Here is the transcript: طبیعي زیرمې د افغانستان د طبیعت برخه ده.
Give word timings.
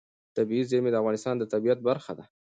طبیعي 0.35 0.63
زیرمې 0.69 0.89
د 0.91 0.95
افغانستان 1.01 1.35
د 1.37 1.43
طبیعت 1.53 1.79
برخه 1.87 2.11
ده. 2.17 2.25